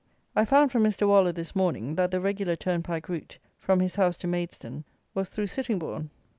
[0.35, 1.07] I found from Mr.
[1.07, 5.45] Waller, this morning, that the regular turnpike route, from his house to Maidstone, was through
[5.45, 6.09] Sittingbourne.